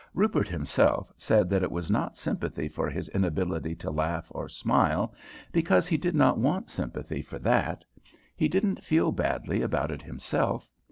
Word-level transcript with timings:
Rupert 0.15 0.47
himself 0.47 1.13
said 1.15 1.47
that 1.51 1.61
it 1.61 1.71
was 1.71 1.91
not 1.91 2.17
sympathy 2.17 2.67
for 2.67 2.89
his 2.89 3.07
inability 3.09 3.75
to 3.75 3.91
laugh 3.91 4.31
or 4.33 4.49
smile, 4.49 5.13
because 5.51 5.85
he 5.85 5.95
did 5.97 6.15
not 6.15 6.39
want 6.39 6.71
sympathy 6.71 7.21
for 7.21 7.37
that. 7.37 7.85
He 8.35 8.47
didn't 8.47 8.83
feel 8.83 9.11
badly 9.11 9.61
about 9.61 9.91
it 9.91 10.01
himself. 10.01 10.71